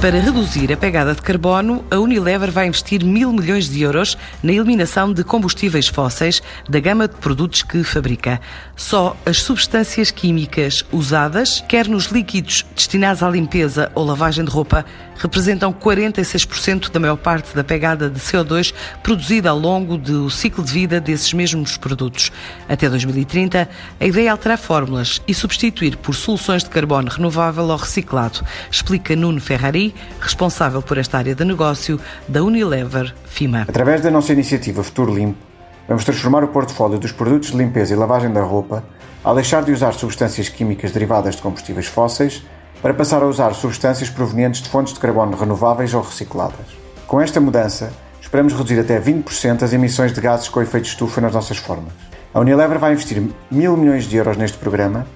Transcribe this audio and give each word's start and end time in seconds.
Para 0.00 0.20
reduzir 0.20 0.72
a 0.72 0.76
pegada 0.76 1.12
de 1.12 1.20
carbono, 1.20 1.84
a 1.90 1.98
Unilever 1.98 2.52
vai 2.52 2.68
investir 2.68 3.04
mil 3.04 3.32
milhões 3.32 3.68
de 3.68 3.82
euros 3.82 4.16
na 4.44 4.52
eliminação 4.52 5.12
de 5.12 5.24
combustíveis 5.24 5.88
fósseis 5.88 6.40
da 6.68 6.78
gama 6.78 7.08
de 7.08 7.16
produtos 7.16 7.64
que 7.64 7.82
fabrica. 7.82 8.40
Só 8.76 9.16
as 9.26 9.42
substâncias 9.42 10.12
químicas 10.12 10.84
usadas, 10.92 11.64
quer 11.68 11.88
nos 11.88 12.06
líquidos 12.06 12.64
destinados 12.76 13.24
à 13.24 13.28
limpeza 13.28 13.90
ou 13.92 14.04
lavagem 14.04 14.44
de 14.44 14.50
roupa, 14.52 14.86
representam 15.16 15.72
46% 15.72 16.90
da 16.90 17.00
maior 17.00 17.16
parte 17.16 17.54
da 17.54 17.64
pegada 17.64 18.08
de 18.08 18.20
CO2 18.20 18.72
produzida 19.02 19.50
ao 19.50 19.58
longo 19.58 19.98
do 19.98 20.30
ciclo 20.30 20.62
de 20.62 20.72
vida 20.72 21.00
desses 21.00 21.32
mesmos 21.32 21.76
produtos. 21.76 22.30
Até 22.68 22.88
2030, 22.88 23.68
a 23.98 24.06
ideia 24.06 24.28
é 24.28 24.30
alterar 24.30 24.58
fórmulas 24.58 25.20
e 25.26 25.34
substituir 25.34 25.96
por 25.96 26.14
soluções 26.14 26.62
de 26.62 26.70
carbono 26.70 27.10
renovável 27.10 27.64
ou 27.64 27.76
reciclado, 27.76 28.44
explica 28.70 29.16
Nuno 29.16 29.40
Ferrari, 29.40 29.87
responsável 30.20 30.82
por 30.82 30.98
esta 30.98 31.18
área 31.18 31.34
de 31.34 31.44
negócio 31.44 32.00
da 32.26 32.42
Unilever 32.42 33.14
FIMA. 33.24 33.62
Através 33.68 34.00
da 34.00 34.10
nossa 34.10 34.32
iniciativa 34.32 34.82
Futuro 34.82 35.14
Limpo, 35.14 35.38
vamos 35.86 36.04
transformar 36.04 36.44
o 36.44 36.48
portfólio 36.48 36.98
dos 36.98 37.12
produtos 37.12 37.50
de 37.50 37.56
limpeza 37.56 37.94
e 37.94 37.96
lavagem 37.96 38.32
da 38.32 38.42
roupa 38.42 38.84
ao 39.24 39.34
deixar 39.34 39.62
de 39.62 39.72
usar 39.72 39.92
substâncias 39.92 40.48
químicas 40.48 40.92
derivadas 40.92 41.36
de 41.36 41.42
combustíveis 41.42 41.86
fósseis 41.86 42.42
para 42.80 42.94
passar 42.94 43.22
a 43.22 43.26
usar 43.26 43.54
substâncias 43.54 44.08
provenientes 44.08 44.62
de 44.62 44.68
fontes 44.68 44.92
de 44.92 45.00
carbono 45.00 45.36
renováveis 45.36 45.94
ou 45.94 46.02
recicladas. 46.02 46.66
Com 47.06 47.20
esta 47.20 47.40
mudança, 47.40 47.92
esperamos 48.20 48.52
reduzir 48.52 48.78
até 48.78 49.00
20% 49.00 49.62
as 49.62 49.72
emissões 49.72 50.12
de 50.12 50.20
gases 50.20 50.48
com 50.48 50.62
efeito 50.62 50.86
estufa 50.86 51.20
nas 51.20 51.32
nossas 51.32 51.56
formas. 51.56 51.92
A 52.32 52.40
Unilever 52.40 52.78
vai 52.78 52.92
investir 52.92 53.22
mil 53.50 53.76
milhões 53.76 54.04
de 54.04 54.16
euros 54.16 54.36
neste 54.36 54.58
programa 54.58 55.06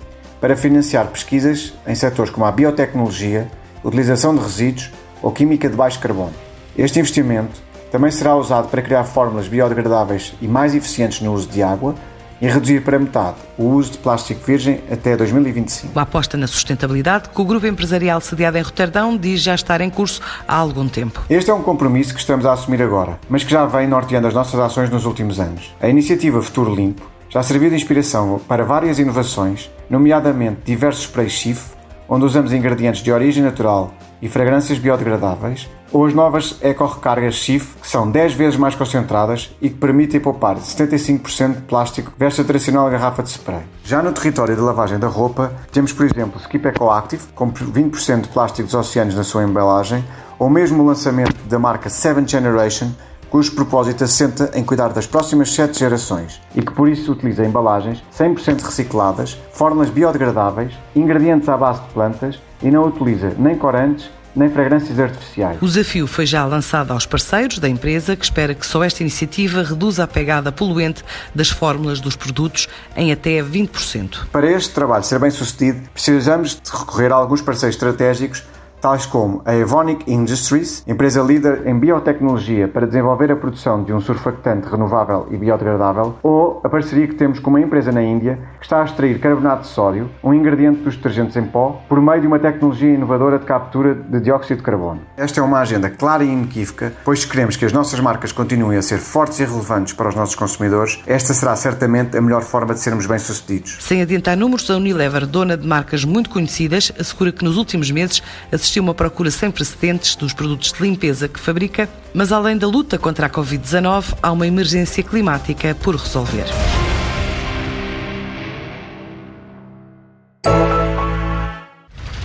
para 0.41 0.57
financiar 0.57 1.07
pesquisas 1.07 1.73
em 1.87 1.95
setores 1.95 2.33
como 2.33 2.47
a 2.47 2.51
biotecnologia, 2.51 3.49
utilização 3.85 4.35
de 4.35 4.43
resíduos 4.43 4.91
ou 5.23 5.31
química 5.33 5.69
de 5.69 5.77
baixo 5.77 6.01
carbono. 6.01 6.33
Este 6.77 6.99
investimento 6.99 7.61
também 7.91 8.11
será 8.11 8.35
usado 8.37 8.69
para 8.69 8.83
criar 8.83 9.05
fórmulas 9.05 9.49
biodegradáveis 9.49 10.33
e 10.41 10.49
mais 10.49 10.75
eficientes 10.75 11.21
no 11.21 11.33
uso 11.33 11.49
de 11.49 11.63
água 11.63 11.95
e 12.43 12.49
reduzir 12.49 12.83
para 12.83 12.99
metade 12.99 13.37
o 13.57 13.67
uso 13.67 13.93
de 13.93 13.99
plástico 13.99 14.45
virgem 14.45 14.81
até 14.91 15.17
2025. 15.17 15.97
A 15.97 16.03
aposta 16.03 16.37
na 16.37 16.49
sustentabilidade 16.49 17.29
que 17.29 17.41
o 17.41 17.45
grupo 17.45 17.67
empresarial 17.67 18.21
sediado 18.21 18.59
em 18.59 18.63
Roterdão 18.63 19.17
diz 19.17 19.41
já 19.41 19.55
estar 19.55 19.81
em 19.81 19.89
curso 19.89 20.21
há 20.49 20.57
algum 20.57 20.89
tempo. 20.89 21.23
Este 21.31 21.51
é 21.51 21.55
um 21.55 21.63
compromisso 21.63 22.13
que 22.13 22.19
estamos 22.19 22.45
a 22.45 22.53
assumir 22.53 22.83
agora, 22.83 23.21
mas 23.29 23.45
que 23.45 23.53
já 23.53 23.65
vem 23.65 23.87
norteando 23.87 24.27
as 24.27 24.35
nossas 24.35 24.59
ações 24.59 24.91
nos 24.91 25.07
últimos 25.07 25.39
anos. 25.39 25.73
A 25.81 25.89
iniciativa 25.89 26.43
Futuro 26.43 26.75
Limpo 26.75 27.09
já 27.29 27.43
serviu 27.43 27.71
de 27.71 27.77
inspiração 27.77 28.41
para 28.49 28.65
várias 28.65 28.99
inovações, 28.99 29.71
nomeadamente 29.89 30.63
diversos 30.65 31.05
sprays 31.05 31.33
Chif, 31.33 31.71
onde 32.13 32.27
usamos 32.27 32.53
ingredientes 32.53 33.03
de 33.03 33.11
origem 33.11 33.43
natural 33.43 33.91
e 34.21 34.29
fragrâncias 34.29 34.79
biodegradáveis, 34.79 35.67
ou 35.91 36.05
as 36.05 36.13
novas 36.13 36.59
eco-recargas 36.61 37.37
Chif, 37.37 37.75
que 37.81 37.89
são 37.89 38.11
10 38.11 38.35
vezes 38.35 38.59
mais 38.59 38.75
concentradas 38.75 39.51
e 39.63 39.71
que 39.71 39.77
permitem 39.77 40.21
poupar 40.21 40.57
75% 40.57 41.55
de 41.55 41.61
plástico 41.63 42.13
versus 42.19 42.41
a 42.41 42.45
tradicional 42.45 42.91
garrafa 42.91 43.23
de 43.23 43.31
spray. 43.31 43.63
Já 43.83 44.03
no 44.03 44.13
território 44.13 44.55
de 44.55 44.61
lavagem 44.61 44.99
da 44.99 45.09
roupa, 45.09 45.55
temos, 45.73 45.91
por 45.95 46.05
exemplo, 46.05 46.39
Skip 46.39 46.69
Eco 46.69 46.91
Active, 46.91 47.23
com 47.35 47.51
20% 47.51 48.21
de 48.21 48.29
plástico 48.29 48.67
dos 48.67 48.75
oceanos 48.75 49.15
na 49.15 49.25
sua 49.25 49.45
embalagem, 49.45 50.05
ou 50.39 50.51
mesmo 50.51 50.83
o 50.83 50.87
lançamento 50.87 51.35
da 51.49 51.59
marca 51.59 51.89
Seven 51.89 52.29
Generation, 52.29 52.91
cujo 53.33 53.53
propósito 53.53 54.05
assenta 54.05 54.51
em 54.53 54.63
cuidar 54.63 54.93
das 54.93 55.07
próximas 55.07 55.55
sete 55.55 55.79
gerações 55.79 56.39
e 56.55 56.61
que 56.61 56.71
por 56.71 56.87
isso 56.87 57.11
utiliza 57.11 57.43
embalagens 57.43 58.05
100% 58.15 58.61
recicladas, 58.61 59.41
fórmulas 59.55 59.89
biodegradáveis, 59.89 60.75
ingredientes 60.95 61.49
à 61.49 61.57
base 61.57 61.81
de 61.81 61.89
plantas 61.95 62.39
e 62.63 62.71
não 62.71 62.85
utiliza 62.85 63.35
nem 63.39 63.57
corantes 63.57 64.11
nem 64.37 64.51
fragrâncias 64.51 64.99
artificiais. 64.99 65.61
O 65.63 65.67
desafio 65.67 66.07
foi 66.07 66.27
já 66.27 66.45
lançado 66.45 66.91
aos 66.91 67.07
parceiros 67.07 67.59
da 67.59 67.69
empresa, 67.69 68.17
que 68.17 68.25
espera 68.25 68.55
que 68.55 68.67
só 68.67 68.83
esta 68.85 69.03
iniciativa 69.03 69.63
reduza 69.63 70.05
a 70.05 70.07
pegada 70.07 70.53
poluente 70.53 71.03
das 71.35 71.51
fórmulas 71.51 72.01
dos 72.01 72.17
produtos 72.17 72.69
em 72.97 73.13
até 73.13 73.43
20%. 73.43 74.27
Para 74.31 74.51
este 74.51 74.75
trabalho 74.75 75.05
ser 75.05 75.19
bem 75.19 75.31
sucedido, 75.31 75.81
precisamos 75.93 76.59
de 76.63 76.71
recorrer 76.71 77.13
a 77.13 77.17
alguns 77.17 77.43
parceiros 77.43 77.77
estratégicos 77.77 78.43
tais 78.83 79.07
como 79.07 79.41
a 79.45 79.55
Evonik 79.55 80.13
Industries, 80.13 80.83
empresa 80.89 81.23
líder 81.23 81.69
em 81.69 81.79
biotecnologia 81.79 82.67
para 82.67 82.85
desenvolver 82.85 83.31
a 83.31 83.37
produção 83.37 83.85
de 83.85 83.93
um 83.93 84.01
surfactante 84.01 84.69
renovável 84.69 85.29
e 85.31 85.37
biodegradável, 85.37 86.17
ou 86.21 86.61
a 86.65 86.69
parceria 86.69 87.07
que 87.07 87.15
temos 87.15 87.39
com 87.39 87.51
uma 87.51 87.61
empresa 87.61 87.93
na 87.93 88.03
Índia 88.03 88.41
que 88.59 88.65
está 88.67 88.83
a 88.83 88.85
extrair 88.85 89.21
carbonato 89.21 89.63
de 89.63 89.69
sódio, 89.69 90.11
um 90.23 90.35
ingrediente 90.35 90.81
dos 90.81 90.97
detergentes 90.97 91.37
em 91.37 91.45
pó, 91.45 91.81
por 91.89 92.01
meio 92.01 92.23
de 92.23 92.27
uma 92.27 92.41
tecnologia 92.41 92.93
inovadora 92.93 93.39
de 93.39 93.45
captura 93.45 93.95
de 93.95 94.19
dióxido 94.19 94.57
de 94.57 94.65
carbono. 94.65 95.01
Esta 95.17 95.39
é 95.39 95.43
uma 95.45 95.61
agenda 95.61 95.89
clara 95.89 96.25
e 96.25 96.29
inequívoca, 96.29 96.93
pois 97.05 97.25
queremos 97.25 97.57
que 97.57 97.65
as 97.65 97.73
nossas 97.73 98.01
marcas 98.01 98.33
continuem 98.33 98.79
a 98.79 98.83
ser 98.83 98.99
fortes 98.99 99.39
e 99.39 99.45
relevantes 99.45 99.93
para 99.93 100.09
os 100.09 100.17
nossos 100.17 100.35
consumidores. 100.35 101.01
Esta 101.07 101.33
será 101.33 101.55
certamente 101.55 102.17
a 102.17 102.21
melhor 102.21 102.43
forma 102.43 102.75
de 102.75 102.81
sermos 102.81 103.07
bem-sucedidos. 103.07 103.79
Sem 103.79 104.03
adiantar 104.03 104.37
números, 104.37 104.69
a 104.69 104.77
Unilever, 104.77 105.25
dona 105.25 105.57
de 105.57 105.69
marcas 105.69 106.05
muito 106.05 106.29
conhecidas, 106.29 106.91
assegura 106.99 107.31
que 107.31 107.45
nos 107.45 107.57
últimos 107.57 107.89
meses 107.89 108.21
assistiu 108.51 108.72
existiu 108.73 108.83
uma 108.83 108.95
procura 108.95 109.31
sem 109.31 109.51
precedentes 109.51 110.17
dos 110.17 110.33
produtos 110.33 110.73
de 110.73 110.83
limpeza 110.83 111.29
que 111.29 111.39
fabrica, 111.39 111.89
mas 112.15 112.33
além 112.33 112.57
da 112.57 112.67
luta 112.67 112.99
contra 112.99 113.27
a 113.27 113.31
Covid-19, 113.31 114.17
há 114.23 114.33
uma 114.33 114.47
emergência 114.47 115.03
climática 115.03 115.75
por 115.75 115.95
resolver. 115.95 116.47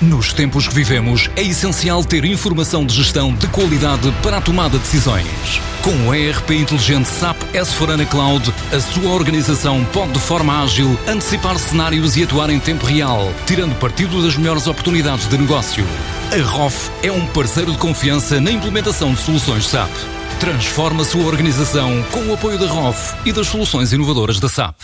Nos 0.01 0.31
tempos 0.31 0.67
que 0.67 0.75
vivemos, 0.75 1.29
é 1.35 1.41
essencial 1.41 2.05
ter 2.05 2.23
informação 2.23 2.85
de 2.85 2.93
gestão 2.95 3.33
de 3.33 3.47
qualidade 3.47 4.09
para 4.23 4.37
a 4.37 4.41
tomada 4.41 4.77
de 4.77 4.83
decisões. 4.83 5.59
Com 5.81 6.07
o 6.07 6.13
ERP 6.13 6.51
inteligente 6.51 7.07
SAP 7.07 7.37
S4HANA 7.53 8.07
Cloud, 8.07 8.53
a 8.71 8.79
sua 8.79 9.11
organização 9.11 9.83
pode 9.91 10.13
de 10.13 10.19
forma 10.19 10.63
ágil 10.63 10.97
antecipar 11.07 11.57
cenários 11.59 12.15
e 12.15 12.23
atuar 12.23 12.49
em 12.49 12.59
tempo 12.59 12.85
real, 12.85 13.33
tirando 13.45 13.77
partido 13.79 14.21
das 14.21 14.37
melhores 14.37 14.65
oportunidades 14.67 15.27
de 15.27 15.37
negócio. 15.37 15.85
A 16.29 16.41
ROF 16.41 16.91
é 17.03 17.09
um 17.09 17.25
parceiro 17.27 17.71
de 17.71 17.77
confiança 17.77 18.41
na 18.41 18.51
implementação 18.51 19.13
de 19.13 19.21
soluções 19.21 19.65
SAP. 19.65 19.89
Transforma 20.41 21.03
a 21.03 21.05
sua 21.05 21.23
organização 21.23 22.03
com 22.11 22.19
o 22.19 22.33
apoio 22.33 22.59
da 22.59 22.67
ROF 22.67 23.15
e 23.25 23.31
das 23.31 23.47
soluções 23.47 23.93
inovadoras 23.93 24.37
da 24.37 24.49
SAP. 24.49 24.75